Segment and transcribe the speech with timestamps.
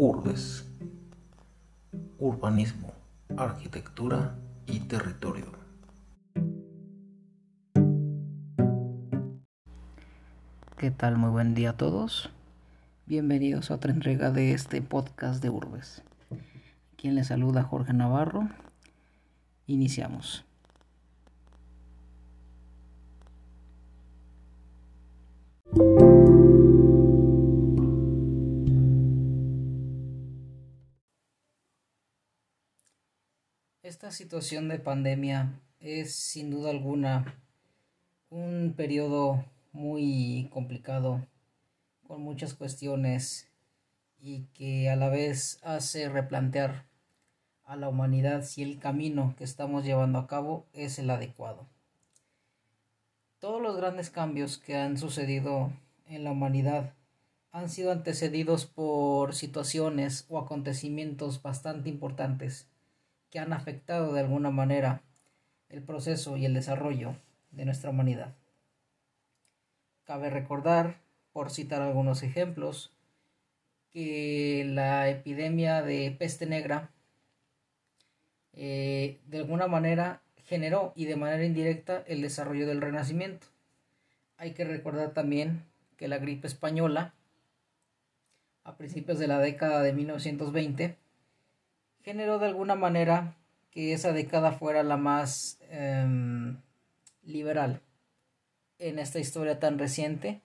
[0.00, 0.64] Urbes.
[2.20, 2.92] Urbanismo,
[3.36, 5.46] arquitectura y territorio.
[10.76, 11.16] ¿Qué tal?
[11.16, 12.30] Muy buen día a todos.
[13.06, 16.04] Bienvenidos a otra entrega de este podcast de Urbes.
[16.96, 18.48] Quien les saluda Jorge Navarro.
[19.66, 20.47] Iniciamos.
[34.08, 37.42] Esta situación de pandemia es sin duda alguna
[38.30, 41.26] un periodo muy complicado
[42.06, 43.50] con muchas cuestiones
[44.18, 46.86] y que a la vez hace replantear
[47.66, 51.66] a la humanidad si el camino que estamos llevando a cabo es el adecuado.
[53.40, 55.70] Todos los grandes cambios que han sucedido
[56.06, 56.94] en la humanidad
[57.52, 62.68] han sido antecedidos por situaciones o acontecimientos bastante importantes
[63.30, 65.02] que han afectado de alguna manera
[65.68, 67.14] el proceso y el desarrollo
[67.50, 68.34] de nuestra humanidad.
[70.04, 71.00] Cabe recordar,
[71.32, 72.92] por citar algunos ejemplos,
[73.90, 76.90] que la epidemia de peste negra
[78.52, 83.46] eh, de alguna manera generó y de manera indirecta el desarrollo del renacimiento.
[84.36, 85.64] Hay que recordar también
[85.96, 87.14] que la gripe española
[88.64, 90.96] a principios de la década de 1920
[92.08, 93.36] generó de alguna manera
[93.70, 96.56] que esa década fuera la más em,
[97.22, 97.82] liberal
[98.78, 100.40] en esta historia tan reciente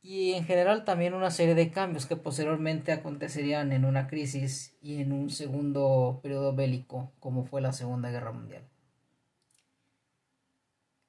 [0.00, 5.02] y en general también una serie de cambios que posteriormente acontecerían en una crisis y
[5.02, 8.62] en un segundo periodo bélico como fue la Segunda Guerra Mundial.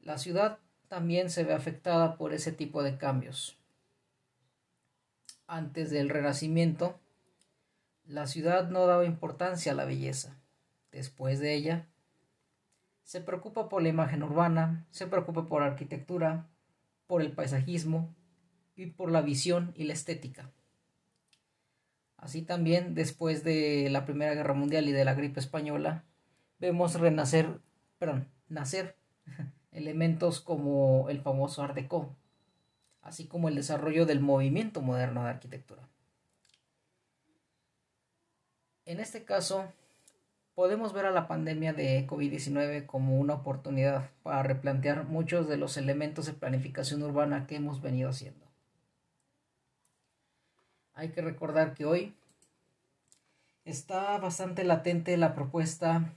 [0.00, 3.56] La ciudad también se ve afectada por ese tipo de cambios.
[5.46, 6.98] Antes del Renacimiento,
[8.04, 10.36] la ciudad no daba importancia a la belleza.
[10.90, 11.88] Después de ella,
[13.02, 16.48] se preocupa por la imagen urbana, se preocupa por arquitectura,
[17.06, 18.14] por el paisajismo
[18.76, 20.52] y por la visión y la estética.
[22.16, 26.04] Así también, después de la Primera Guerra Mundial y de la gripe española,
[26.58, 27.60] vemos renacer,
[27.98, 28.96] perdón, nacer
[29.72, 32.14] elementos como el famoso Art Deco,
[33.02, 35.88] así como el desarrollo del movimiento moderno de arquitectura.
[38.90, 39.72] En este caso,
[40.56, 45.76] podemos ver a la pandemia de COVID-19 como una oportunidad para replantear muchos de los
[45.76, 48.44] elementos de planificación urbana que hemos venido haciendo.
[50.94, 52.16] Hay que recordar que hoy
[53.64, 56.12] está bastante latente la propuesta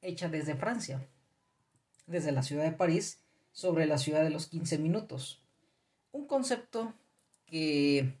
[0.00, 1.06] hecha desde Francia,
[2.06, 3.18] desde la ciudad de París,
[3.52, 5.42] sobre la ciudad de los 15 minutos.
[6.10, 6.94] Un concepto
[7.44, 8.14] que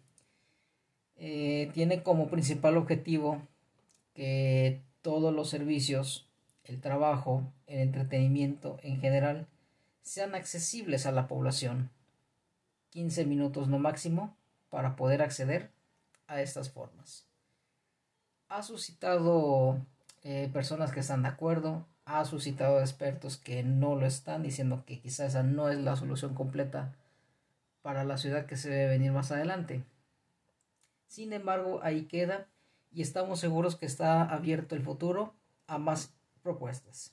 [1.22, 3.42] eh, tiene como principal objetivo
[4.14, 6.26] que todos los servicios,
[6.64, 9.46] el trabajo, el entretenimiento en general,
[10.00, 11.90] sean accesibles a la población.
[12.88, 14.34] 15 minutos no máximo
[14.70, 15.70] para poder acceder
[16.26, 17.26] a estas formas.
[18.48, 19.78] Ha suscitado
[20.24, 25.00] eh, personas que están de acuerdo, ha suscitado expertos que no lo están, diciendo que
[25.00, 26.94] quizás esa no es la solución completa
[27.82, 29.84] para la ciudad que se debe venir más adelante.
[31.10, 32.46] Sin embargo, ahí queda
[32.92, 35.34] y estamos seguros que está abierto el futuro
[35.66, 37.12] a más propuestas.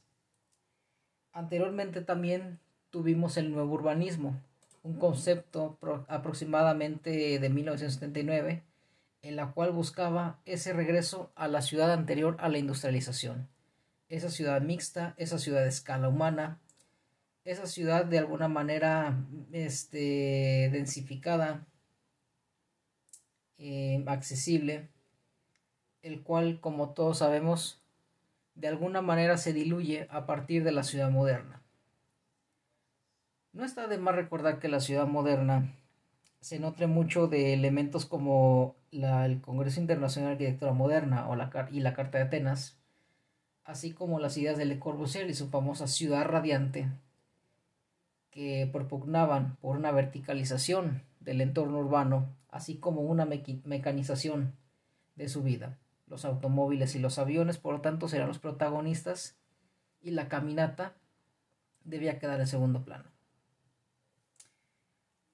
[1.34, 2.59] Anteriormente también
[2.91, 4.40] tuvimos el nuevo urbanismo,
[4.84, 8.62] un concepto aproximadamente de 1979,
[9.24, 13.47] en la cual buscaba ese regreso a la ciudad anterior a la industrialización,
[14.09, 16.59] esa ciudad mixta, esa ciudad de escala humana,
[17.46, 19.18] esa ciudad de alguna manera
[19.52, 21.66] este, densificada,
[23.57, 24.90] eh, accesible,
[26.01, 27.81] el cual, como todos sabemos,
[28.56, 31.62] de alguna manera se diluye a partir de la ciudad moderna.
[33.53, 35.74] No está de más recordar que la ciudad moderna
[36.39, 41.36] se nutre mucho de elementos como el Congreso Internacional de Arquitectura Moderna o
[41.71, 42.77] y la Carta de Atenas,
[43.63, 46.88] así como las ideas de Le Corbusier y su famosa ciudad radiante,
[48.31, 54.56] que propugnaban por una verticalización del entorno urbano así como una mecanización
[55.15, 55.77] de su vida.
[56.07, 59.35] Los automóviles y los aviones, por lo tanto, serán los protagonistas
[60.01, 60.95] y la caminata
[61.83, 63.12] debía quedar en segundo plano.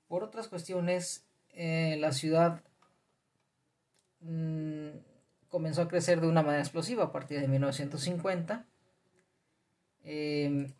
[0.07, 2.63] Por otras cuestiones, eh, la ciudad
[4.21, 4.97] mm,
[5.47, 8.65] comenzó a crecer de una manera explosiva a partir de 1950
[10.03, 10.73] em,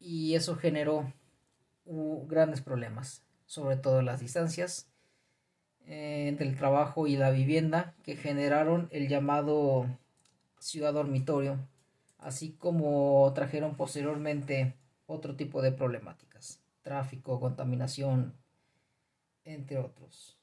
[0.00, 1.12] y eso generó
[1.84, 4.86] grandes problemas, sobre todo las distancias
[5.86, 9.88] eh, entre el trabajo y la vivienda que generaron el llamado
[10.60, 11.58] ciudad dormitorio,
[12.18, 14.76] así como trajeron posteriormente
[15.08, 18.34] otro tipo de problemáticas, tráfico, contaminación,
[19.42, 20.38] entre otros.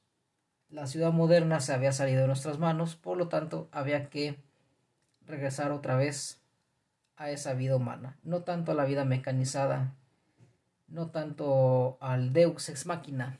[0.68, 4.36] La ciudad moderna se había salido de nuestras manos, por lo tanto había que
[5.24, 6.42] regresar otra vez
[7.16, 9.94] a esa vida humana, no tanto a la vida mecanizada,
[10.88, 13.38] no tanto al deus ex machina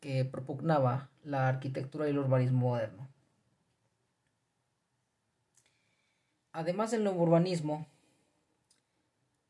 [0.00, 3.08] que propugnaba la arquitectura y el urbanismo moderno.
[6.52, 7.86] Además del nuevo urbanismo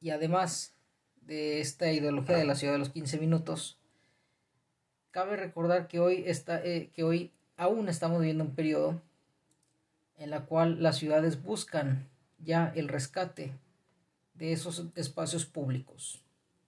[0.01, 0.75] y además
[1.23, 3.79] de esta ideología de la ciudad de los 15 minutos,
[5.11, 9.01] cabe recordar que hoy, está, eh, que hoy aún estamos viviendo un periodo
[10.17, 12.09] en la cual las ciudades buscan
[12.39, 13.53] ya el rescate
[14.35, 16.23] de esos espacios públicos.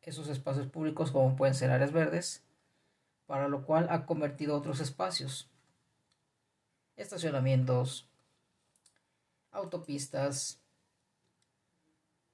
[0.06, 2.42] Esos espacios públicos como pueden ser áreas verdes,
[3.26, 5.50] para lo cual ha convertido otros espacios.
[6.94, 8.08] Estacionamientos,
[9.50, 10.62] autopistas,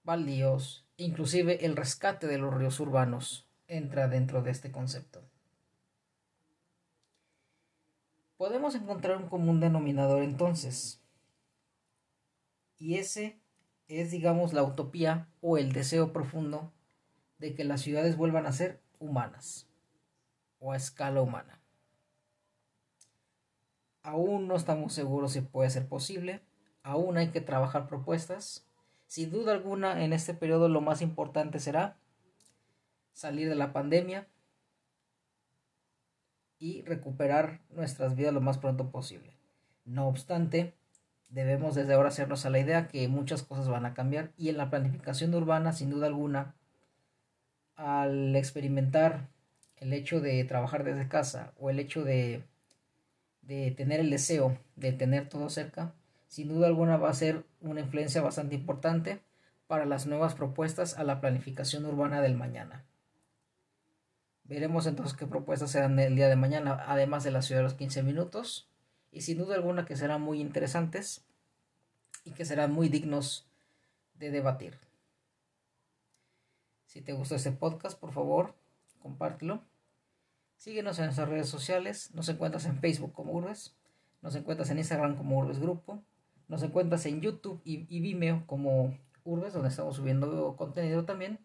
[0.04, 5.22] baldíos, inclusive el rescate de los ríos urbanos entra dentro de este concepto.
[8.36, 11.00] Podemos encontrar un común denominador entonces,
[12.76, 13.40] y ese
[13.88, 16.70] es, digamos, la utopía o el deseo profundo
[17.42, 19.66] de que las ciudades vuelvan a ser humanas
[20.60, 21.60] o a escala humana.
[24.04, 26.40] Aún no estamos seguros si puede ser posible,
[26.84, 28.64] aún hay que trabajar propuestas.
[29.08, 31.96] Sin duda alguna, en este periodo lo más importante será
[33.12, 34.28] salir de la pandemia
[36.60, 39.36] y recuperar nuestras vidas lo más pronto posible.
[39.84, 40.74] No obstante,
[41.28, 44.58] debemos desde ahora hacernos a la idea que muchas cosas van a cambiar y en
[44.58, 46.54] la planificación urbana, sin duda alguna,
[47.76, 49.28] al experimentar
[49.76, 52.44] el hecho de trabajar desde casa o el hecho de,
[53.42, 55.92] de tener el deseo de tener todo cerca,
[56.28, 59.20] sin duda alguna va a ser una influencia bastante importante
[59.66, 62.84] para las nuevas propuestas a la planificación urbana del mañana.
[64.44, 67.75] Veremos entonces qué propuestas serán el día de mañana, además de la ciudad de los
[67.75, 68.68] 15 minutos,
[69.10, 71.25] y sin duda alguna que serán muy interesantes
[72.25, 73.46] y que serán muy dignos
[74.18, 74.78] de debatir.
[76.92, 78.54] Si te gustó este podcast, por favor,
[78.98, 79.62] compártelo
[80.58, 82.10] Síguenos en nuestras redes sociales.
[82.12, 83.74] Nos encuentras en Facebook como Urbes.
[84.20, 86.04] Nos encuentras en Instagram como Urbes Grupo.
[86.48, 91.40] Nos encuentras en YouTube y, y Vimeo como Urbes, donde estamos subiendo contenido también.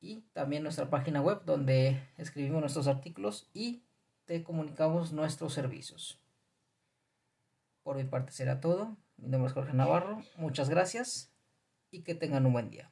[0.00, 3.82] Y también nuestra página web, donde escribimos nuestros artículos y
[4.24, 6.18] te comunicamos nuestros servicios.
[7.82, 8.96] Por mi parte será todo.
[9.18, 10.22] Mi nombre es Jorge Navarro.
[10.38, 11.30] Muchas gracias
[11.90, 12.91] y que tengan un buen día.